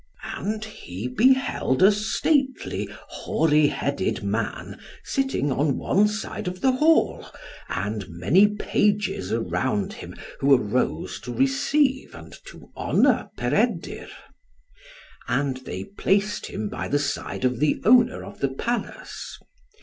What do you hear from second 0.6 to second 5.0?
he beheld a stately hoary headed man